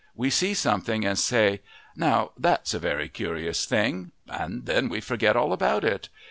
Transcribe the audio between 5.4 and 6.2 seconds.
about it.